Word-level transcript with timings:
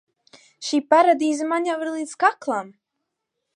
Šī 0.69 0.79
paradīze 0.93 1.47
man 1.53 1.69
jau 1.71 1.77
ir 1.85 1.93
līdz 1.99 2.17
kaklam! 2.25 2.75